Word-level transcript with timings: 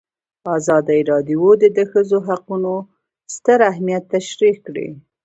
ازادي 0.57 0.99
راډیو 1.11 1.47
د 1.61 1.63
د 1.77 1.79
ښځو 1.91 2.17
حقونه 2.27 2.71
ستر 3.35 3.59
اهميت 3.71 4.03
تشریح 4.15 4.55
کړی. 4.67 4.87